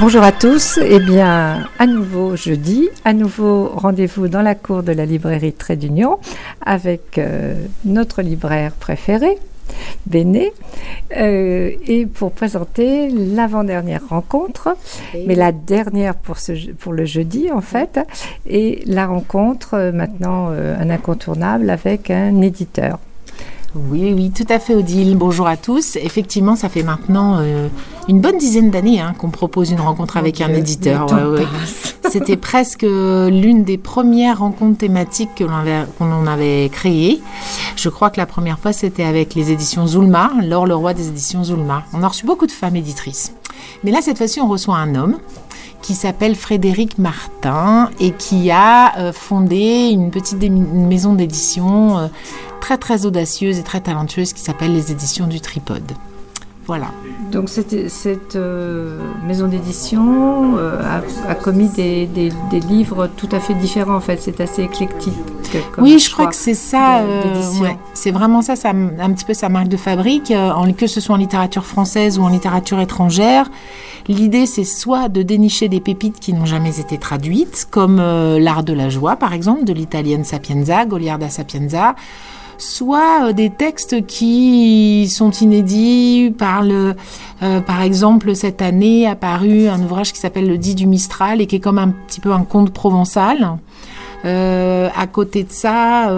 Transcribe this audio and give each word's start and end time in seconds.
Bonjour 0.00 0.22
à 0.24 0.32
tous. 0.32 0.80
Eh 0.84 0.98
bien, 0.98 1.68
à 1.78 1.86
nouveau 1.86 2.34
jeudi, 2.34 2.88
à 3.04 3.12
nouveau 3.12 3.68
rendez-vous 3.68 4.26
dans 4.26 4.42
la 4.42 4.56
cour 4.56 4.82
de 4.82 4.90
la 4.90 5.06
librairie 5.06 5.52
Trait 5.52 5.76
d'Union 5.76 6.18
avec 6.64 7.16
euh, 7.18 7.54
notre 7.84 8.20
libraire 8.20 8.72
préféré, 8.72 9.38
Béné, 10.06 10.52
euh, 11.16 11.70
et 11.86 12.06
pour 12.06 12.32
présenter 12.32 13.08
l'avant-dernière 13.08 14.02
rencontre, 14.08 14.76
mais 15.26 15.36
la 15.36 15.52
dernière 15.52 16.16
pour, 16.16 16.38
ce, 16.38 16.72
pour 16.72 16.92
le 16.92 17.04
jeudi 17.04 17.50
en 17.52 17.60
fait, 17.60 18.00
et 18.46 18.82
la 18.86 19.06
rencontre 19.06 19.74
euh, 19.74 19.92
maintenant 19.92 20.48
un 20.48 20.90
incontournable 20.90 21.70
avec 21.70 22.10
un 22.10 22.42
éditeur. 22.42 22.98
Oui, 23.74 24.12
oui, 24.14 24.30
tout 24.30 24.46
à 24.50 24.60
fait, 24.60 24.76
Odile. 24.76 25.16
Bonjour 25.16 25.48
à 25.48 25.56
tous. 25.56 25.96
Effectivement, 25.96 26.54
ça 26.54 26.68
fait 26.68 26.84
maintenant 26.84 27.38
euh, 27.38 27.66
une 28.08 28.20
bonne 28.20 28.38
dizaine 28.38 28.70
d'années 28.70 29.00
hein, 29.00 29.14
qu'on 29.18 29.30
propose 29.30 29.72
une 29.72 29.80
rencontre 29.80 30.16
avec 30.16 30.40
un 30.40 30.50
éditeur. 30.50 31.06
C'était 32.08 32.36
presque 32.36 32.82
l'une 32.82 33.64
des 33.64 33.76
premières 33.76 34.38
rencontres 34.38 34.78
thématiques 34.78 35.34
que 35.34 35.42
l'on 35.42 35.56
avait, 35.56 35.86
avait 36.28 36.68
créées. 36.68 37.20
Je 37.74 37.88
crois 37.88 38.10
que 38.10 38.18
la 38.18 38.26
première 38.26 38.60
fois, 38.60 38.72
c'était 38.72 39.02
avec 39.02 39.34
les 39.34 39.50
éditions 39.50 39.86
Zulma, 39.88 40.30
Laure 40.42 40.66
Leroy 40.66 40.94
des 40.94 41.08
éditions 41.08 41.42
Zulma. 41.42 41.82
On 41.92 42.02
a 42.04 42.08
reçu 42.08 42.26
beaucoup 42.26 42.46
de 42.46 42.52
femmes 42.52 42.76
éditrices. 42.76 43.32
Mais 43.82 43.90
là, 43.90 44.00
cette 44.02 44.18
fois-ci, 44.18 44.40
on 44.40 44.48
reçoit 44.48 44.76
un 44.76 44.94
homme 44.94 45.16
qui 45.84 45.94
s'appelle 45.94 46.34
Frédéric 46.34 46.96
Martin 46.96 47.90
et 48.00 48.12
qui 48.12 48.50
a 48.50 48.98
euh, 48.98 49.12
fondé 49.12 49.90
une 49.92 50.10
petite 50.10 50.40
maison 50.40 51.12
d'édition 51.12 51.98
euh, 51.98 52.06
très 52.62 52.78
très 52.78 53.04
audacieuse 53.04 53.58
et 53.58 53.62
très 53.62 53.82
talentueuse 53.82 54.32
qui 54.32 54.40
s'appelle 54.40 54.72
les 54.72 54.92
éditions 54.92 55.26
du 55.26 55.42
Tripode. 55.42 55.92
Voilà. 56.66 56.86
Donc 57.30 57.48
cette, 57.48 57.90
cette 57.90 58.36
euh, 58.36 58.98
maison 59.26 59.48
d'édition 59.48 60.56
a, 61.28 61.34
commis 61.34 61.68
des, 61.68 62.06
des, 62.06 62.60
livres 62.60 63.08
tout 63.16 63.28
à 63.32 63.40
fait 63.40 63.54
différents 63.54 63.96
en 63.96 64.00
fait, 64.00 64.20
c'est 64.20 64.40
assez 64.40 64.62
éclectique. 64.62 65.14
Oui, 65.78 65.98
je 65.98 66.10
crois 66.10 66.26
que 66.26 66.34
c'est 66.34 66.54
ça. 66.54 67.02
c'est 67.92 68.10
vraiment 68.10 68.42
ça, 68.42 68.56
ça, 68.56 68.70
un 68.70 69.12
petit 69.12 69.24
peu 69.24 69.34
sa 69.34 69.48
marque 69.48 69.68
de 69.68 69.76
fabrique, 69.76 70.30
en, 70.30 70.72
que 70.72 70.86
ce 70.86 71.00
soit 71.00 71.14
en 71.14 71.18
littérature 71.18 71.64
française 71.64 72.18
ou 72.18 72.22
en 72.22 72.28
littérature 72.28 72.80
étrangère. 72.80 73.50
L'idée, 74.08 74.46
c'est 74.46 74.64
soit 74.64 75.08
de 75.08 75.22
dénicher 75.22 75.68
des 75.68 75.80
pépites 75.80 76.20
qui 76.20 76.34
n'ont 76.34 76.44
jamais 76.44 76.78
été 76.78 76.98
traduites, 76.98 77.66
comme 77.70 77.98
euh, 78.00 78.38
L'art 78.38 78.62
de 78.62 78.74
la 78.74 78.90
joie, 78.90 79.16
par 79.16 79.32
exemple, 79.32 79.64
de 79.64 79.72
l'italienne 79.72 80.24
Sapienza, 80.24 80.84
Goliarda 80.84 81.30
Sapienza, 81.30 81.94
soit 82.58 83.28
euh, 83.28 83.32
des 83.32 83.50
textes 83.50 84.06
qui 84.06 85.08
sont 85.08 85.30
inédits. 85.30 86.32
Par, 86.36 86.64
euh, 86.64 86.94
par 87.60 87.82
exemple, 87.82 88.34
cette 88.34 88.62
année 88.62 89.06
apparu 89.06 89.68
un 89.68 89.80
ouvrage 89.82 90.12
qui 90.12 90.18
s'appelle 90.18 90.48
Le 90.48 90.58
dit 90.58 90.74
du 90.74 90.86
Mistral 90.86 91.40
et 91.40 91.46
qui 91.46 91.56
est 91.56 91.60
comme 91.60 91.78
un 91.78 91.88
petit 91.88 92.20
peu 92.20 92.32
un 92.32 92.42
conte 92.42 92.70
provençal. 92.70 93.58
Euh, 94.24 94.88
à 94.96 95.06
côté 95.06 95.44
de 95.44 95.52
ça, 95.52 96.10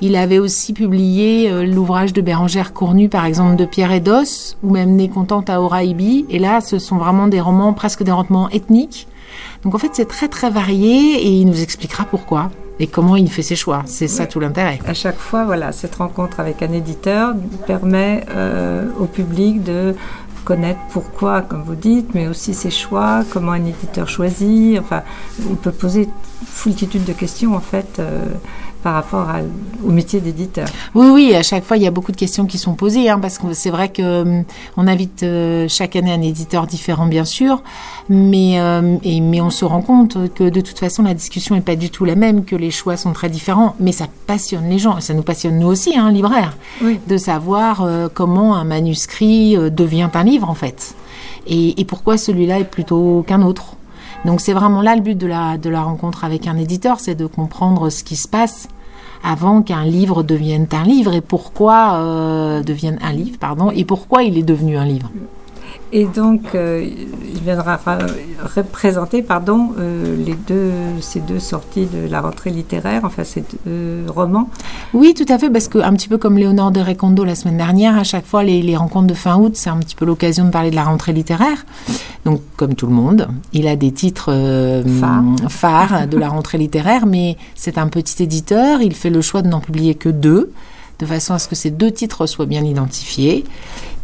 il 0.00 0.14
avait 0.14 0.38
aussi 0.38 0.72
publié 0.72 1.50
l'ouvrage 1.66 2.12
de 2.12 2.20
Bérangère 2.20 2.72
Cournu, 2.72 3.08
par 3.08 3.24
exemple, 3.24 3.56
de 3.56 3.64
Pierre 3.64 3.90
Edos, 3.90 4.54
ou 4.62 4.70
même 4.70 4.94
Né 4.94 5.08
contente 5.08 5.50
à 5.50 5.60
Oraïbi. 5.60 6.26
Et 6.30 6.38
là, 6.38 6.60
ce 6.60 6.78
sont 6.78 6.96
vraiment 6.96 7.26
des 7.26 7.40
romans, 7.40 7.72
presque 7.72 8.04
des 8.04 8.12
romans 8.12 8.48
ethniques. 8.50 9.08
Donc 9.64 9.74
en 9.74 9.78
fait, 9.78 9.90
c'est 9.92 10.06
très 10.06 10.28
très 10.28 10.50
varié 10.50 11.16
et 11.20 11.30
il 11.40 11.46
nous 11.46 11.60
expliquera 11.60 12.04
pourquoi 12.04 12.50
et 12.80 12.86
comment 12.86 13.16
il 13.16 13.30
fait 13.30 13.42
ses 13.42 13.56
choix. 13.56 13.82
C'est 13.86 14.08
ça 14.08 14.26
tout 14.26 14.40
l'intérêt. 14.40 14.78
À 14.86 14.94
chaque 14.94 15.18
fois, 15.18 15.44
voilà, 15.44 15.72
cette 15.72 15.96
rencontre 15.96 16.40
avec 16.40 16.62
un 16.62 16.72
éditeur 16.72 17.34
permet 17.66 18.24
au 18.98 19.06
public 19.06 19.62
de 19.62 19.94
connaître 20.48 20.80
pourquoi, 20.92 21.42
comme 21.42 21.62
vous 21.62 21.74
dites, 21.74 22.14
mais 22.14 22.26
aussi 22.26 22.54
ses 22.54 22.70
choix, 22.70 23.22
comment 23.30 23.52
un 23.52 23.66
éditeur 23.66 24.08
choisit. 24.08 24.78
Enfin, 24.78 25.02
on 25.50 25.56
peut 25.56 25.72
poser 25.72 26.08
foultitude 26.46 27.04
de 27.04 27.12
questions 27.12 27.54
en 27.54 27.60
fait. 27.60 27.98
Euh, 27.98 28.24
par 28.82 28.94
rapport 28.94 29.26
au 29.84 29.90
métier 29.90 30.20
d'éditeur. 30.20 30.68
Oui, 30.94 31.08
oui, 31.12 31.34
à 31.34 31.42
chaque 31.42 31.64
fois, 31.64 31.76
il 31.76 31.82
y 31.82 31.86
a 31.86 31.90
beaucoup 31.90 32.12
de 32.12 32.16
questions 32.16 32.46
qui 32.46 32.58
sont 32.58 32.74
posées, 32.74 33.08
hein, 33.08 33.18
parce 33.20 33.38
que 33.38 33.52
c'est 33.52 33.70
vrai 33.70 33.92
qu'on 33.92 34.02
euh, 34.02 34.42
invite 34.76 35.22
euh, 35.22 35.66
chaque 35.68 35.96
année 35.96 36.12
un 36.12 36.22
éditeur 36.22 36.66
différent, 36.66 37.06
bien 37.06 37.24
sûr, 37.24 37.62
mais, 38.08 38.60
euh, 38.60 38.98
mais 39.04 39.40
on 39.40 39.50
se 39.50 39.64
rend 39.64 39.82
compte 39.82 40.32
que 40.34 40.48
de 40.48 40.60
toute 40.60 40.78
façon, 40.78 41.02
la 41.02 41.14
discussion 41.14 41.54
n'est 41.54 41.60
pas 41.60 41.76
du 41.76 41.90
tout 41.90 42.04
la 42.04 42.14
même, 42.14 42.44
que 42.44 42.56
les 42.56 42.70
choix 42.70 42.96
sont 42.96 43.12
très 43.12 43.28
différents, 43.28 43.74
mais 43.80 43.92
ça 43.92 44.06
passionne 44.26 44.68
les 44.68 44.78
gens, 44.78 45.00
ça 45.00 45.14
nous 45.14 45.22
passionne 45.22 45.58
nous 45.58 45.68
aussi, 45.68 45.96
hein, 45.96 46.10
libraires, 46.10 46.56
de 46.82 47.16
savoir 47.16 47.86
comment 48.14 48.54
un 48.54 48.64
manuscrit 48.64 49.56
devient 49.70 50.08
un 50.12 50.24
livre, 50.24 50.48
en 50.48 50.54
fait, 50.54 50.94
et, 51.46 51.80
et 51.80 51.84
pourquoi 51.84 52.16
celui-là 52.18 52.60
est 52.60 52.64
plutôt 52.64 53.24
qu'un 53.26 53.42
autre. 53.42 53.77
Donc 54.24 54.40
c'est 54.40 54.52
vraiment 54.52 54.82
là 54.82 54.94
le 54.96 55.02
but 55.02 55.16
de 55.16 55.26
la, 55.26 55.82
rencontre 55.82 56.24
avec 56.24 56.46
un 56.46 56.56
éditeur, 56.56 57.00
c'est 57.00 57.14
de 57.14 57.26
comprendre 57.26 57.90
ce 57.90 58.02
qui 58.02 58.16
se 58.16 58.28
passe 58.28 58.68
avant 59.24 59.62
qu'un 59.62 59.84
livre 59.84 60.22
devienne 60.22 60.66
un 60.72 60.84
livre 60.84 61.14
et 61.14 61.20
pourquoi 61.20 61.94
euh, 61.94 62.62
devienne 62.62 62.98
un 63.02 63.12
livre, 63.12 63.38
pardon, 63.38 63.70
et 63.70 63.84
pourquoi 63.84 64.22
il 64.22 64.38
est 64.38 64.42
devenu 64.42 64.76
un 64.76 64.84
livre. 64.84 65.10
Et 65.90 66.04
donc, 66.04 66.54
euh, 66.54 66.86
il 67.34 67.40
viendra 67.40 67.80
représenter 68.56 69.22
pardon, 69.22 69.70
euh, 69.78 70.16
les 70.22 70.34
deux, 70.34 70.70
ces 71.00 71.20
deux 71.20 71.38
sorties 71.38 71.86
de 71.86 72.06
la 72.10 72.20
rentrée 72.20 72.50
littéraire, 72.50 73.02
enfin 73.04 73.24
ces 73.24 73.42
deux 73.64 74.04
romans. 74.06 74.50
Oui, 74.92 75.14
tout 75.14 75.24
à 75.32 75.38
fait, 75.38 75.48
parce 75.48 75.68
que 75.68 75.78
un 75.78 75.94
petit 75.94 76.08
peu 76.08 76.18
comme 76.18 76.36
Léonore 76.36 76.72
de 76.72 76.80
Recondo 76.80 77.24
la 77.24 77.34
semaine 77.34 77.56
dernière, 77.56 77.96
à 77.96 78.04
chaque 78.04 78.26
fois, 78.26 78.44
les, 78.44 78.76
rencontres 78.76 79.06
de 79.06 79.14
fin 79.14 79.38
août, 79.38 79.52
c'est 79.54 79.70
un 79.70 79.78
petit 79.78 79.94
peu 79.94 80.04
l'occasion 80.04 80.44
de 80.44 80.50
parler 80.50 80.70
de 80.70 80.76
la 80.76 80.84
rentrée 80.84 81.14
littéraire. 81.14 81.64
Donc, 82.26 82.42
comme 82.56 82.74
tout 82.74 82.86
le 82.86 82.92
monde, 82.92 83.28
il 83.54 83.66
a 83.66 83.74
des 83.74 83.90
titres 83.90 84.30
euh, 84.30 84.82
phares 85.48 86.06
de 86.06 86.18
la 86.18 86.28
rentrée 86.28 86.58
littéraire, 86.58 87.06
mais 87.06 87.38
c'est 87.54 87.78
un 87.78 87.88
petit 87.88 88.22
éditeur, 88.22 88.82
il 88.82 88.94
fait 88.94 89.10
le 89.10 89.22
choix 89.22 89.40
de 89.40 89.48
n'en 89.48 89.60
publier 89.60 89.94
que 89.94 90.10
deux 90.10 90.52
de 90.98 91.06
façon 91.06 91.34
à 91.34 91.38
ce 91.38 91.48
que 91.48 91.54
ces 91.54 91.70
deux 91.70 91.92
titres 91.92 92.26
soient 92.26 92.46
bien 92.46 92.64
identifiés. 92.64 93.44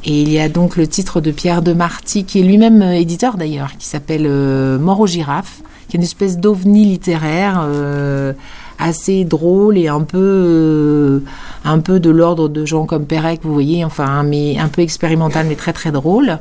Et 0.07 0.21
il 0.21 0.31
y 0.31 0.39
a 0.39 0.49
donc 0.49 0.77
le 0.77 0.87
titre 0.87 1.21
de 1.21 1.31
Pierre 1.31 1.63
de 1.63 1.73
Marty, 1.73 2.25
qui 2.25 2.41
est 2.41 2.43
lui-même 2.43 2.83
euh, 2.83 2.93
éditeur 2.93 3.37
d'ailleurs, 3.37 3.77
qui 3.79 3.87
s'appelle 3.87 4.27
euh, 4.27 4.79
Mort 4.79 5.01
aux 5.01 5.07
girafes, 5.07 5.63
qui 5.89 5.97
est 5.97 5.99
une 5.99 6.05
espèce 6.05 6.37
d'ovni 6.39 6.85
littéraire 6.85 7.63
euh, 7.65 8.35
assez 8.79 9.25
drôle 9.25 9.79
et 9.79 9.89
un 9.89 10.03
peu, 10.03 11.23
de 11.65 12.11
l'ordre 12.11 12.49
de 12.49 12.67
gens 12.67 12.85
comme 12.85 13.07
Pérec, 13.07 13.41
vous 13.45 13.55
voyez, 13.55 13.83
enfin, 13.83 14.25
un 14.27 14.69
peu 14.69 14.83
expérimental, 14.83 15.47
mais 15.49 15.55
très 15.55 15.73
très 15.73 15.91
drôle. 15.91 16.39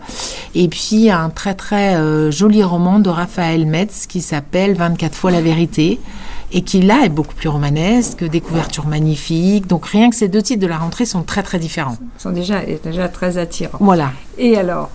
Et 0.56 0.68
puis 0.68 1.10
un 1.10 1.30
très 1.30 1.54
très 1.54 2.32
joli 2.32 2.64
roman 2.64 2.98
de 3.00 3.10
Raphaël 3.10 3.68
Metz 3.68 4.08
qui 4.08 4.22
s'appelle 4.22 4.74
24 4.74 5.16
fois 5.16 5.30
la 5.30 5.42
vérité 5.42 6.00
et 6.54 6.62
qui 6.62 6.82
là 6.82 7.02
est 7.04 7.10
beaucoup 7.10 7.34
plus 7.34 7.50
romanesque, 7.50 8.24
des 8.24 8.40
couvertures 8.40 8.88
magnifiques. 8.88 9.68
Donc 9.68 9.88
rien 9.88 10.10
que 10.10 10.16
ces 10.16 10.28
deux 10.28 10.42
titres 10.42 10.62
de 10.62 10.68
la 10.68 10.78
rentrée 10.78 11.06
sont 11.06 11.24
très 11.24 11.44
très 11.44 11.60
différents. 11.60 11.98
Ils 12.20 12.22
sont 12.22 12.32
déjà, 12.32 12.62
déjà 12.62 13.10
très 13.10 13.38
attirants. 13.38 13.80
Voilà. 13.82 14.12
Et 14.38 14.56
alors, 14.56 14.90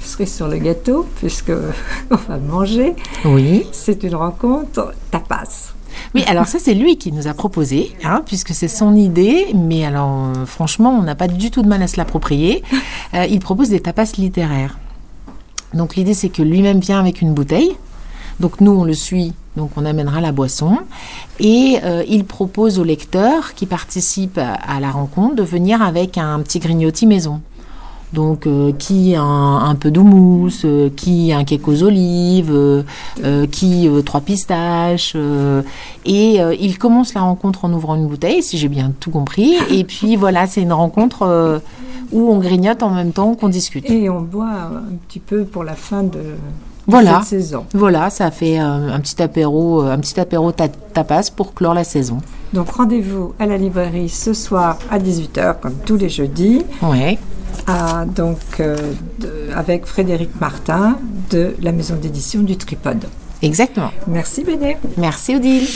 je 0.00 0.06
serai 0.06 0.26
sur 0.26 0.48
le 0.48 0.56
gâteau 0.56 1.06
puisque 1.16 1.52
on 2.10 2.16
va 2.16 2.38
manger. 2.38 2.96
Oui. 3.24 3.66
C'est 3.72 4.02
une 4.02 4.14
rencontre 4.14 4.94
tapas. 5.10 5.74
Oui, 6.14 6.24
alors 6.26 6.46
ça 6.46 6.58
c'est 6.58 6.72
lui 6.72 6.96
qui 6.96 7.12
nous 7.12 7.26
a 7.26 7.34
proposé, 7.34 7.94
hein, 8.04 8.22
puisque 8.24 8.54
c'est 8.54 8.68
son 8.68 8.94
idée, 8.94 9.48
mais 9.54 9.84
alors 9.84 10.32
franchement 10.46 10.96
on 10.98 11.02
n'a 11.02 11.16
pas 11.16 11.28
du 11.28 11.50
tout 11.50 11.62
de 11.62 11.68
mal 11.68 11.82
à 11.82 11.88
se 11.88 11.96
l'approprier. 11.96 12.62
Euh, 13.12 13.26
il 13.28 13.40
propose 13.40 13.70
des 13.70 13.80
tapas 13.80 14.12
littéraires. 14.18 14.78
Donc 15.74 15.96
l'idée 15.96 16.14
c'est 16.14 16.28
que 16.28 16.42
lui-même 16.42 16.78
vient 16.78 17.00
avec 17.00 17.20
une 17.20 17.34
bouteille, 17.34 17.76
donc 18.40 18.62
nous, 18.62 18.72
on 18.72 18.84
le 18.84 18.94
suit, 18.94 19.34
donc 19.56 19.70
on 19.76 19.84
amènera 19.84 20.20
la 20.20 20.32
boisson. 20.32 20.78
Et 21.38 21.78
euh, 21.84 22.02
il 22.08 22.24
propose 22.24 22.78
au 22.78 22.84
lecteur 22.84 23.54
qui 23.54 23.66
participe 23.66 24.38
à, 24.38 24.80
la 24.80 24.90
rencontre 24.90 25.36
de 25.36 25.42
venir 25.42 25.82
avec 25.82 26.16
un 26.16 26.40
petit 26.40 26.58
grignotis 26.58 27.06
maison. 27.06 27.42
Donc, 28.14 28.48
euh, 28.48 28.72
qui 28.72 29.14
un, 29.14 29.22
un 29.22 29.74
peu 29.76 29.92
d'houmous, 29.92 30.64
euh, 30.64 30.90
qui 30.96 31.32
un 31.32 31.44
cake 31.44 31.68
aux 31.68 31.84
olives, 31.84 32.84
qui 33.52 33.88
trois 34.04 34.20
pistaches. 34.22 35.14
et 36.06 36.40
il 36.60 36.78
commence 36.78 37.12
la 37.12 37.20
rencontre 37.20 37.66
en 37.66 37.72
ouvrant 37.72 37.94
une 37.94 38.08
bouteille, 38.08 38.42
si 38.42 38.56
j'ai 38.56 38.68
bien 38.68 38.90
tout 38.98 39.10
compris. 39.10 39.54
Et 39.70 39.84
puis 39.84 40.16
voilà, 40.16 40.46
c'est 40.46 40.62
une 40.62 40.72
rencontre 40.72 41.60
où 42.10 42.30
on 42.32 42.38
grignote 42.38 42.82
en 42.82 42.90
même 42.90 43.12
temps 43.12 43.34
qu'on 43.34 43.50
discute. 43.50 43.88
Et 43.88 44.08
on 44.08 44.22
boit 44.22 44.48
un 44.48 44.96
petit 45.06 45.20
peu 45.20 45.44
pour 45.44 45.62
la 45.62 45.76
fin 45.76 46.02
de, 46.02 46.18
voilà. 46.90 47.22
saison. 47.22 47.64
Voilà, 47.74 48.10
ça 48.10 48.30
fait 48.30 48.58
un, 48.58 48.98
petit 49.00 49.20
apéro, 49.22 49.82
euh, 49.82 49.92
un 49.92 49.98
petit 49.98 50.18
apéro 50.18 50.52
tapas 50.52 51.30
pour 51.34 51.54
clore 51.54 51.74
la 51.74 51.84
saison. 51.84 52.18
Donc 52.52 52.70
rendez-vous 52.70 53.34
à 53.38 53.46
la 53.46 53.56
librairie 53.56 54.08
ce 54.08 54.32
soir 54.32 54.78
à 54.90 54.98
18h 54.98 55.60
comme 55.60 55.74
tous 55.86 55.96
les 55.96 56.08
jeudis. 56.08 56.64
Oui. 56.82 57.18
donc 58.14 58.38
euh, 58.60 58.76
avec 59.54 59.86
Frédéric 59.86 60.30
Martin 60.40 60.98
de 61.30 61.54
la 61.62 61.72
maison 61.72 61.94
d'édition 61.94 62.42
du 62.42 62.56
Tripode. 62.56 63.06
Exactement. 63.42 63.90
Merci 64.06 64.44
Béné. 64.44 64.76
Merci 64.96 65.36
Odile. 65.36 65.66